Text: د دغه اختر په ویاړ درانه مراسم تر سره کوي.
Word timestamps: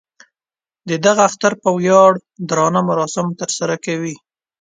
د 0.89 0.91
دغه 1.05 1.21
اختر 1.29 1.53
په 1.61 1.69
ویاړ 1.77 2.11
درانه 2.49 2.81
مراسم 2.89 3.27
تر 3.39 3.49
سره 3.57 3.75
کوي. 3.85 4.15